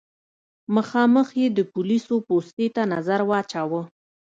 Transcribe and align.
مخامخ 0.75 1.27
يې 1.39 1.47
د 1.57 1.59
پوليسو 1.73 2.15
پوستې 2.27 2.67
ته 2.75 2.81
نظر 2.93 3.19
واچوه. 3.29 3.81